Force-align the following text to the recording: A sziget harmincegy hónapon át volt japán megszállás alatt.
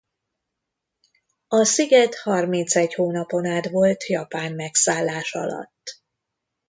A 1.47 1.63
sziget 1.63 2.15
harmincegy 2.15 2.93
hónapon 2.93 3.45
át 3.45 3.69
volt 3.69 4.05
japán 4.07 4.53
megszállás 4.53 5.33
alatt. 5.33 6.01